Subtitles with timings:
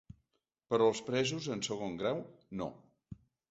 [0.73, 2.25] Però els presos en segon grau,
[2.63, 2.71] no.